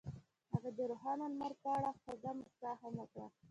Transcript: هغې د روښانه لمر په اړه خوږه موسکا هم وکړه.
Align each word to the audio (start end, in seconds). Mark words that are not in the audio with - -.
هغې 0.51 0.71
د 0.77 0.79
روښانه 0.89 1.25
لمر 1.31 1.51
په 1.61 1.69
اړه 1.77 1.89
خوږه 1.99 2.31
موسکا 2.37 2.71
هم 2.81 2.93
وکړه. 3.01 3.27